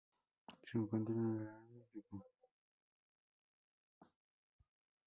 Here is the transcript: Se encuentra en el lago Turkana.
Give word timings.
Se 0.67 0.79
encuentra 0.79 1.13
en 1.13 1.35
el 1.37 1.45
lago 1.45 1.85
Turkana. 1.93 2.23